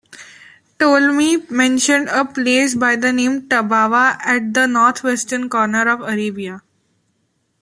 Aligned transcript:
Ptolemy 0.79 1.45
mentioned 1.51 2.09
a 2.09 2.25
place 2.25 2.73
by 2.73 2.95
the 2.95 3.13
name 3.13 3.43
'Tabawa', 3.47 4.17
at 4.25 4.51
the 4.51 4.65
northwestern 4.65 5.47
corner 5.47 5.87
of 5.87 6.01
Arabia. 6.01 6.63